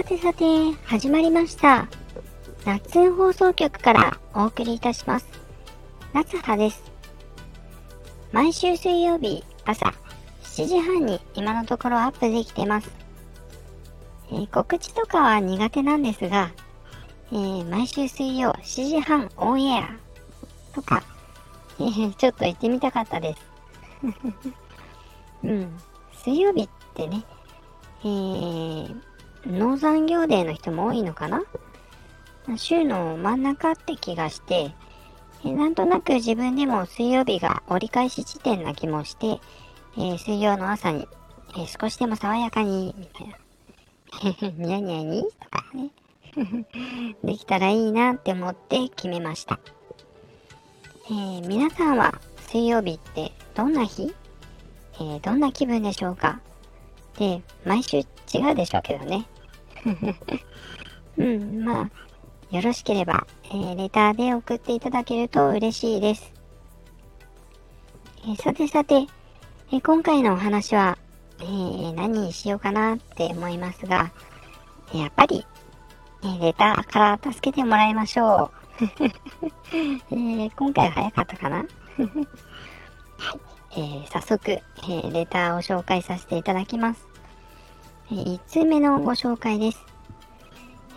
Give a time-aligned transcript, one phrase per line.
[0.00, 1.86] さてさて、始まりました。
[2.64, 5.26] 夏放送局からお送りいたします。
[6.14, 6.82] 夏葉です。
[8.32, 9.92] 毎週水曜日朝
[10.42, 12.90] 7時半に今のところアップできてます。
[14.32, 16.50] えー告知とかは苦手なんですが、
[17.30, 19.96] えー毎週水曜7時半オンエア
[20.74, 21.02] とか、
[21.78, 23.40] えーちょっと行ってみたかったです。
[25.44, 25.78] うん。
[26.24, 27.22] 水曜日ってね、
[28.02, 29.09] えー、
[29.46, 31.42] 農産業デーの人も多いのかな？
[32.56, 34.72] 週の真ん中って気がして、
[35.44, 39.40] なんとなく自分でも水曜日が折り返し地点な気もして、
[39.96, 41.08] えー水曜の朝に、
[41.56, 43.36] え少しでも爽やかに、みたいな。
[44.66, 45.90] にゃにゃにとかね。
[47.24, 49.58] できたらいいなって思って決めました。
[51.06, 54.14] えー皆さんは水曜日ってどんな日？
[54.94, 56.40] えーどんな気分でしょうか？
[57.18, 59.26] で、毎週違違うでしょうけどね。
[61.18, 61.90] うん、まあ、
[62.56, 66.32] よろしければ、えーレターで送っていただけると嬉しいです。
[68.24, 68.94] えーさてさて、
[69.72, 70.98] えー今回のお話は、
[71.40, 74.12] えー何にしようかなって思いますが、
[74.92, 75.46] やっぱり、
[76.22, 78.84] えレターから助けてもらいましょう。
[80.12, 81.64] え今回は早かったかな？
[83.76, 84.62] え早速、え
[85.12, 87.09] レターを紹介させていただきます。
[88.10, 89.86] 1通目のご紹介です。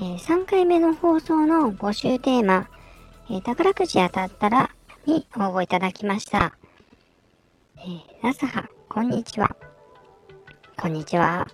[0.00, 2.68] え3回目の放送の募集テーマ、
[3.42, 4.70] 宝くじ当たったら
[5.06, 6.56] に応募いただきました。
[7.78, 9.56] えー、ラサハ、こんにちは。
[10.80, 11.48] こんにちは。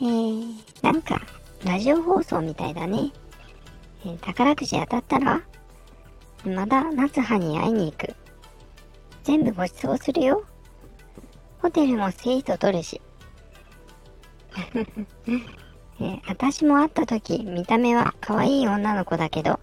[0.00, 1.22] えー、なんか、
[1.64, 3.10] ラジオ放送みたいだね。
[4.04, 5.40] えー宝くじ当たったら
[6.44, 8.14] まだ夏葉に会いに行く。
[9.22, 10.44] 全部ご馳走するよ。
[11.62, 13.00] ホテルもスイート取るし。
[16.00, 19.60] え私も会った時、見た目は可愛い女の子だけど、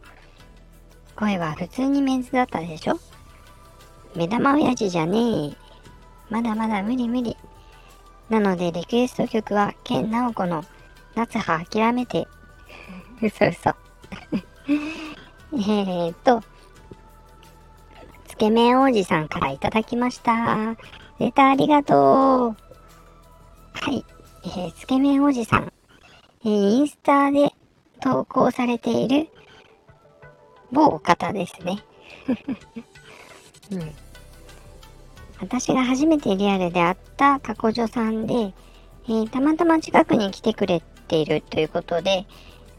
[1.16, 3.00] 声は普通にメンズだったでしょ？
[4.16, 5.58] 目玉親父じゃねえ。
[6.30, 7.38] まだまだ無理無理。
[8.30, 10.64] なのでリクエスト曲は、ケンナオコの
[11.16, 12.28] 夏葉諦めて。
[13.22, 13.76] 嘘嘘。
[15.54, 16.42] えっと、
[18.28, 20.76] つけ麺王子さんからいただきました。
[21.20, 22.56] レターありがとう。
[23.74, 24.06] はい。
[24.44, 25.72] えー、つけ麺おじさん。
[26.44, 27.54] えーインスタで
[28.00, 29.30] 投稿されている
[30.72, 31.84] 某方ですね。
[33.72, 33.92] うん。
[35.40, 42.26] 私が初めてリアルで会った過去女さんで、えーたまたま近くに来てくれているということで、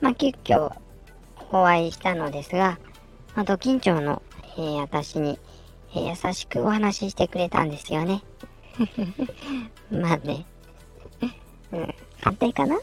[0.00, 0.72] まあ、急遽
[1.52, 2.80] お会いしたのですが、
[3.36, 4.22] まあ、ド緊張の、
[4.56, 5.38] えー私に、
[5.94, 8.24] えー優しくお話ししてくれたんですよね。
[9.92, 10.46] まあね。
[11.72, 12.78] うん、反対かな？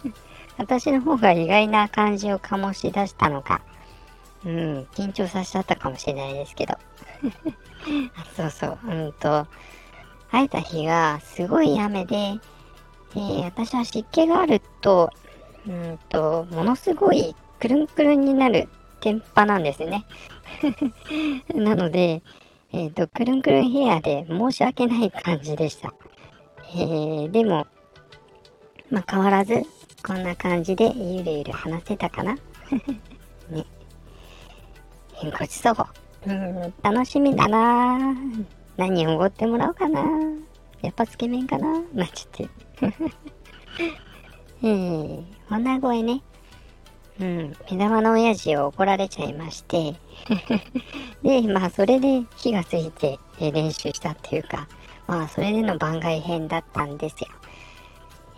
[0.58, 3.60] 私の方が意外な感じを醸し出したのか。
[4.44, 6.74] うん、緊張させちゃったかもしれないですけど。
[8.36, 9.46] そうそう、うんと、
[10.30, 12.38] 会えた日がすごい雨で、
[13.16, 15.10] え私は湿気があると、
[15.66, 18.68] うんと、ものすごいくるんくるんになる
[19.00, 20.04] 天パなんですね。
[21.54, 22.22] なので、
[22.72, 25.94] えっ、と、くるんくるんヘアで申し訳ない感じでした。
[26.74, 27.66] えー、でも、
[28.90, 29.62] まあ、変わらず、
[30.04, 32.34] こんな感じでゆるゆる話せたかな？
[33.50, 33.64] ね。
[35.38, 35.74] ごちそう。
[36.26, 38.14] うん、楽しみだな
[38.76, 40.02] 何をおごってもらおうかな
[40.82, 42.48] やっぱつけ麺かななっちゃって。
[44.62, 46.22] えー、女声ね。
[47.18, 49.94] うん、目玉の親父を怒られちゃいまして。
[51.22, 54.68] で、まあ、それで火がついてえー練習したっていうか、
[55.06, 57.28] まあ、それでの番外編だったんですよ。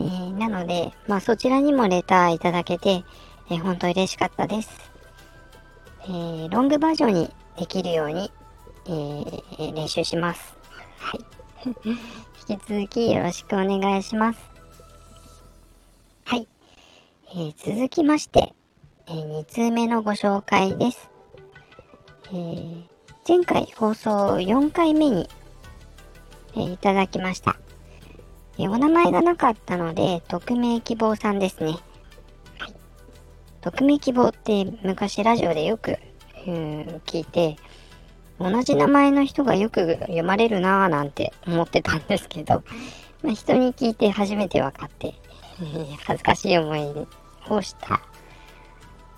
[0.00, 3.04] えーなので、まあ、そちらにもレターいただけて、
[3.50, 4.70] えー本当嬉しかったです。
[6.04, 8.30] えーロングバージョンにできるように、
[8.86, 10.56] えー練習します。
[10.98, 11.20] はい。
[12.48, 14.38] 引き続きよろしくお願いします。
[16.24, 16.46] はい。
[17.30, 18.54] えー続きまして、
[19.08, 21.10] え2通目のご紹介です。
[22.28, 22.82] えー
[23.26, 25.28] 前回放送4回目に、
[26.56, 27.56] えいただきました。
[28.58, 31.76] えーお名前がなかったので、匿名希望さんですね。
[32.58, 32.74] はい。
[33.60, 35.98] 匿名希望って昔ラジオでよく、
[36.46, 37.56] うん聞いて、
[38.40, 42.62] 同じ名前の人がよく読まれるなぁなんて思ってたんですけど、
[43.22, 45.14] まあ、人に聞いて初めて分かって、
[45.60, 47.06] え ー恥ずかしい思い
[47.48, 48.00] をした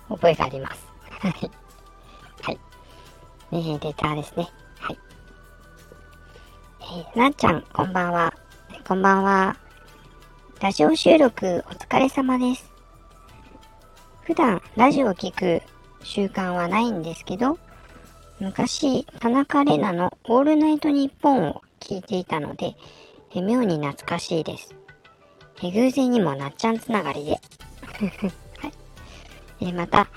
[0.09, 0.87] 覚えがあります。
[1.09, 1.33] はい。
[2.43, 2.59] はい。
[3.53, 4.47] えー、レターですね。
[4.79, 4.97] はい。
[6.81, 8.33] えーなっちゃん、こんばんは。
[8.91, 9.55] こんばんは。
[10.59, 12.69] ラジオ収録お疲れ様です。
[14.23, 15.61] 普段ラジオを聞く
[16.03, 17.57] 習慣はないんですけど、
[18.41, 22.75] 昔、田中玲奈のオールナイトニッポンを聞いていたので、
[23.33, 24.75] え妙に懐かしいです。
[25.63, 27.39] え偶然にもなっちゃんつながりで。
[28.59, 28.73] はい、
[29.69, 30.09] えまた、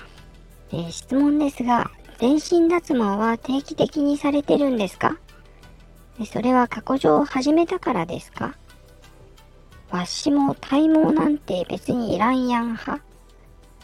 [0.73, 5.15] え質問ですが、全身脱毛は定期的にされてるんですか？
[6.29, 8.53] それは過去上を始めたからですか？
[9.89, 12.99] わしも体毛なんて別にいらんやん派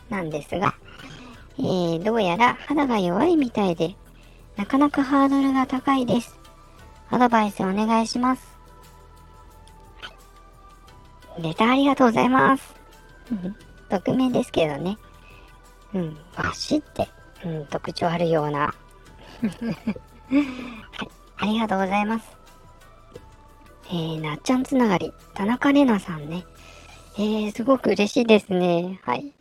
[0.09, 0.75] なんですが、
[1.57, 3.95] えー、どうやら肌が弱いみたいで、
[4.57, 6.37] なかなかハードルが高いです。
[7.09, 8.47] アドバイスお願いします。
[11.39, 12.75] レターありがとうございます。
[13.89, 14.97] 匿名ですけどね。
[15.93, 17.07] うん、わしって、
[17.45, 18.61] うん、特徴あるような。
[18.61, 18.75] はい、
[21.37, 22.40] ありがとうございます。
[23.91, 26.45] えー、なっちゃんつながり、田中玲奈さんね。
[27.17, 29.01] えー、すごく嬉しいですね。
[29.03, 29.33] はい。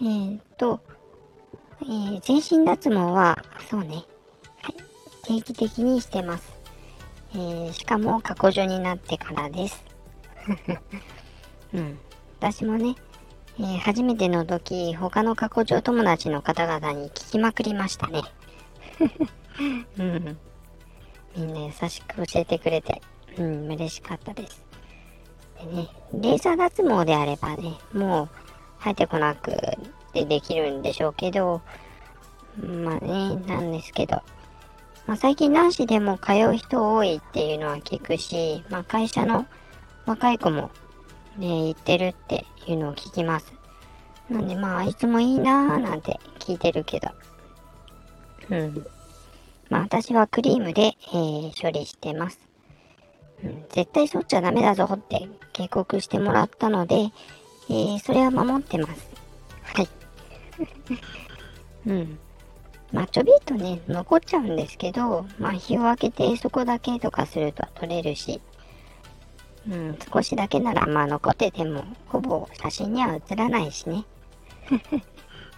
[0.00, 0.80] えー、っと、
[1.82, 3.96] えー、全身脱毛は、そうね。
[4.62, 4.74] はい。
[5.24, 6.54] 定期的にしてます。
[7.34, 9.84] えー、しかも過去女になってからです。
[11.74, 11.98] うん。
[12.40, 12.94] 私もね、
[13.58, 18.22] えー、初めての時、他の過去女友達の方々に聞きまくりましたね。
[19.98, 20.38] うん。
[21.36, 23.02] みんな優しく教えてくれて、
[23.38, 24.64] うん、嬉しかったです。
[25.58, 28.28] でね、レーザー脱毛であればね、もう
[28.82, 29.52] 生えてこなく
[30.12, 31.62] てできるんでしょうけど、
[32.62, 34.22] まあね、なんですけど、
[35.06, 39.46] まあ、最近男子でも通う人多いっていうのは聞くし、まあ、会社の
[40.06, 40.70] 若い子も
[41.36, 43.52] ね、言ってるっていうのを聞きます。
[44.30, 47.08] なんでまあ、いつもいいなーなんて聞いてるけど。
[48.50, 48.86] うん。
[49.68, 52.38] まあ私はクリームで、えー、処理してます。
[53.70, 57.10] 絶対そっちゃダメだぞって警告してもらったので、
[57.68, 59.08] えー、それは守ってます。
[59.62, 59.88] はい。
[61.86, 62.18] うん。
[62.92, 68.40] まあ、ちょびっとね、残っちゃうんですけど、まあ、日を開けてそこだけとかすると取れるし、
[69.68, 74.04] うん、少しだけなら、まあ、残ってても、ほぼ写真には写らないしね。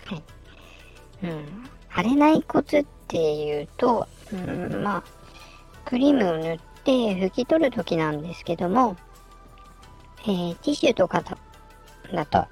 [0.06, 0.22] はい。
[1.24, 1.68] うん。
[1.94, 5.04] 腫れないコツっていうと、うん、まあ、
[5.84, 8.96] クリームを塗って拭き取るときなんですけども、
[10.22, 11.36] えー、ティッシュとかだ
[12.14, 12.46] だと、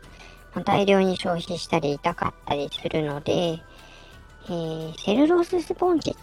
[0.64, 6.16] 大量に消費したり痛かったりするので、えー、セルローススポンジ、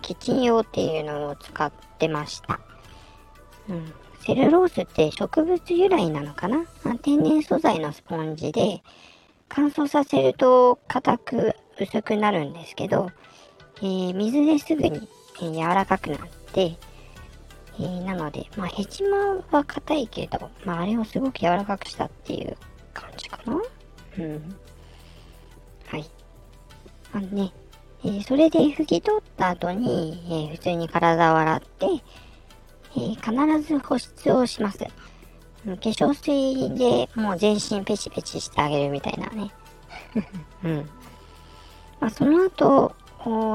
[0.00, 2.58] キッチン用っていうのを使ってました。
[3.68, 6.64] うん、セルロースって植物由来なのかな？
[7.02, 8.82] 天然素材のスポンジで、
[9.48, 13.10] 乾燥させると硬く薄くなるんですけど、
[13.78, 15.08] えー、水ですぐに、
[15.42, 16.20] え、柔らかくなっ
[16.52, 16.76] て、
[17.80, 22.56] えー、なので、まあ、ヘチマは硬いけど、まあ、あれをすごく柔らかくしたっていう
[22.92, 23.54] 感じかな
[24.18, 24.56] うん。
[25.86, 26.04] はい。
[27.12, 27.52] あのね、
[28.04, 31.86] えー、それで拭き取った後に、えー、普通に体を洗って、
[32.96, 34.78] えー、必ず保湿をします。
[34.78, 39.50] 化粧水でもう全身ペチペチしてあげるみたいなね。
[40.64, 40.90] うん。
[42.00, 42.94] まあ、その後、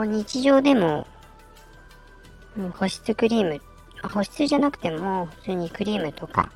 [0.06, 1.07] 日常でも、
[2.78, 3.62] 保湿クリーム、
[4.10, 6.52] 保湿じゃなくても、普通にクリームとか、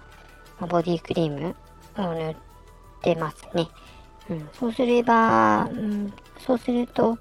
[0.60, 1.56] ボディクリーム
[1.98, 2.36] を塗っ
[3.02, 3.68] てますね。
[4.30, 6.14] うん、そうすれば、うん、
[6.46, 7.18] そうすると、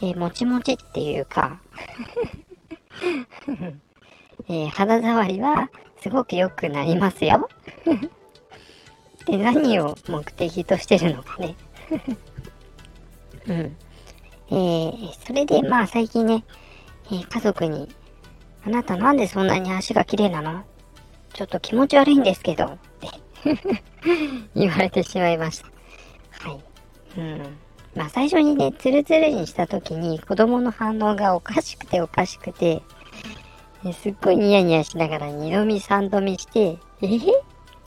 [0.00, 1.60] えー、もちもちっていうか
[4.48, 7.48] えー、肌触りはすごく良くなりますよ
[9.26, 11.54] で、何を目的としてるのかね
[13.48, 13.76] うん。
[14.48, 16.44] えー、それで、まあ最近ね、
[17.10, 17.88] えー、家族に、
[18.66, 20.64] あなたなんでそんなに足が綺麗なの？
[21.32, 23.08] ちょっと気持ち悪いんですけど、って
[24.56, 25.62] 言われてしまいまし
[26.40, 26.48] た。
[26.48, 26.60] はい。
[27.16, 27.56] うん。
[27.94, 32.82] まあ最初にね、ツルツルにした時に子供の反応がおかしくておかしくて、
[33.92, 37.26] すっごいニヤニヤしながら二度見三度見して、えー、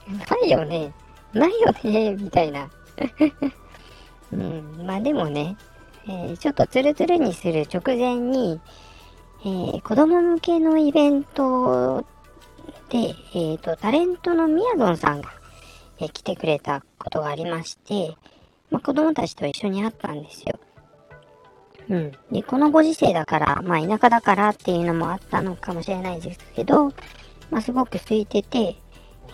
[0.10, 0.94] ないよね
[1.34, 2.70] ないよねみたいな。
[4.32, 5.58] うん、まあでもね、
[6.08, 8.62] えー、ちょっとツルツルにする直前に、
[9.42, 12.06] えー、子供向けのイベント
[12.90, 15.32] で、えっ、ー、と、タレントのみやぞんさんが、
[16.00, 18.16] えー、来てくれたことがありまして、
[18.70, 20.60] まあ、子供たちと一緒に会ったんですよ。
[21.90, 22.12] うん。
[22.32, 26.90] で、このご時世だから、まあ田舎だからっていうのもあったのかもしれないですけど、
[27.50, 28.76] まあすごく空いてて、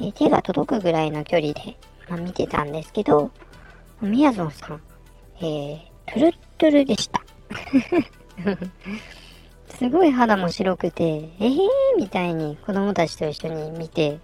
[0.01, 1.77] え、手が届くぐらいの距離で、
[2.09, 3.31] まあ、見てたんですけど、
[4.01, 4.81] みやぞんさん、
[5.38, 7.21] えー、トゥルットゥルでした。
[9.77, 11.58] すごい肌も白くて、えー
[11.98, 14.20] みたいに子供たちと一緒に見て、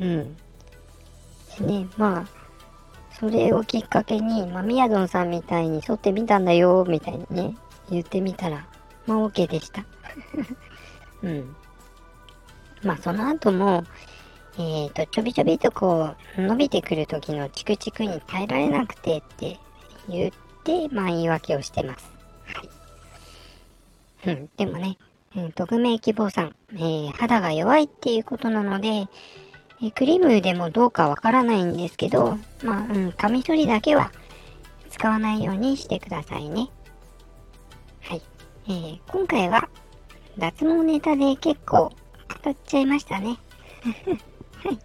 [0.00, 0.36] うん。
[1.60, 2.26] ね、まあ、
[3.18, 7.56] それをきっかけに、まあ、みやどんさんみたいに沿ってみたんだよ、みたいにね、
[7.90, 8.66] 言ってみたら、
[9.06, 9.84] まあ OK でした。
[11.22, 11.56] うん。
[12.82, 13.84] まあその後も、
[14.58, 19.58] えっ、ー、と、ちょびちょびとこう、伸びてくる時のチクチクに耐えられなくてって
[20.08, 20.32] 言っ
[20.64, 22.15] て、まあ言い訳をしてます。
[24.24, 24.96] うん、でもね、
[25.34, 29.08] えー、匿名希望さん、えー、肌が弱いっていうことなので、
[29.82, 34.10] えクリームでもどうかわからないんですけど、まあ、うん、カミソリだけは
[34.90, 36.68] 使わないようにしてくださいね。
[38.00, 38.22] はい。
[38.68, 39.68] えー、今回は
[40.38, 41.92] 脱毛ネタで結構
[42.44, 43.36] 語っちゃいましたね。
[44.64, 44.78] はい。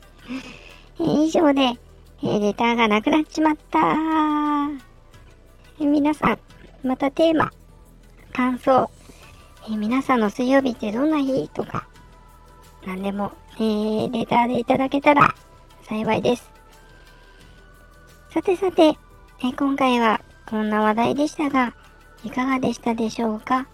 [1.00, 3.80] えー、以上で、えー、レターがなくなっちまった。
[3.80, 6.40] えー、皆さん、
[6.84, 7.50] またテーマ、
[8.34, 8.90] 感想、
[9.64, 11.88] えー、皆さんの水曜日ってどんな日とか、
[12.86, 15.36] 何でもえー、レターでいただけたら
[15.84, 16.50] 幸いです。
[18.30, 18.98] さてさて、
[19.44, 21.76] え、今回はこんな話題でしたが、
[22.24, 23.68] いかがでしたでしょうか？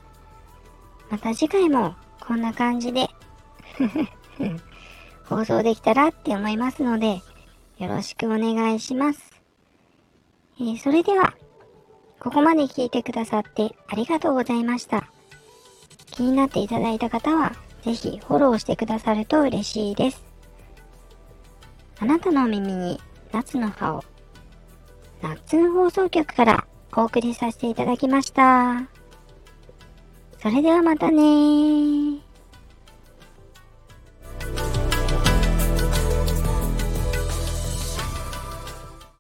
[1.10, 3.08] また次回もこんな感じで
[5.30, 7.22] 放送できたらって思いますので、
[7.78, 9.32] よろしくお願いします。
[10.60, 11.34] えー、それでは、
[12.20, 15.08] ここまで聞いてくださってありがとうございました。
[16.18, 20.26] 気になっていただいた方は、ぜひフォローしてくださると嬉しいです。
[22.00, 23.00] あなたのお耳に
[23.32, 24.04] 夏の葉を
[25.22, 28.88] 夏の放送局からお送りさせていただきました。
[30.42, 32.20] それではまたね